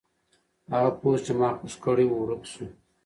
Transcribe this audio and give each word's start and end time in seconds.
هغه 0.73 0.91
پوسټ 0.99 1.21
چې 1.25 1.33
ما 1.39 1.49
خوښ 1.57 1.73
کړی 1.85 2.05
و 2.07 2.15
ورک 2.21 2.43
شو. 2.53 2.65